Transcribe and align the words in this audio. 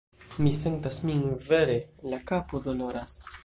Mi 0.45 0.53
sentas 0.59 0.97
min 1.09 1.21
vere, 1.51 1.77
la 2.15 2.23
kapo 2.33 2.65
doloras 2.69 3.19